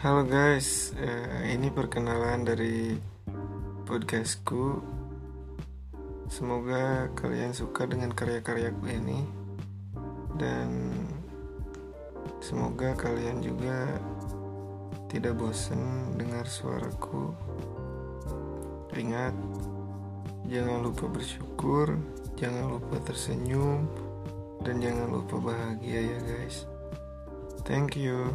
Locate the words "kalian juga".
12.96-14.00